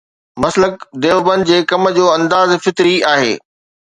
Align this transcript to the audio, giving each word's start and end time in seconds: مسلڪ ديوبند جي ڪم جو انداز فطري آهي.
مسلڪ 0.43 0.75
ديوبند 1.03 1.43
جي 1.49 1.57
ڪم 1.71 1.83
جو 1.97 2.05
انداز 2.17 2.49
فطري 2.63 2.95
آهي. 3.13 3.31